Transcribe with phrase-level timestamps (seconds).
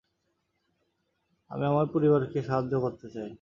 [1.51, 3.29] আমি আমার পরিবারকে সাহায্য করতে চাই।